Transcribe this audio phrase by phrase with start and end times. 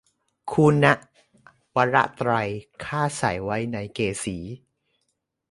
[0.53, 0.93] คุณะ
[1.75, 2.31] วระไตร
[2.85, 4.37] ข้าใส่ไว้ในเกศี